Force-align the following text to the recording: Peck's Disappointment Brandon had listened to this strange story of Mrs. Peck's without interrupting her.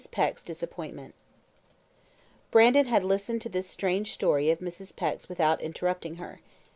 Peck's 0.11 0.41
Disappointment 0.41 1.13
Brandon 2.49 2.87
had 2.87 3.03
listened 3.03 3.39
to 3.43 3.49
this 3.49 3.67
strange 3.69 4.13
story 4.15 4.49
of 4.49 4.57
Mrs. 4.57 4.95
Peck's 4.95 5.29
without 5.29 5.61
interrupting 5.61 6.15
her. 6.15 6.39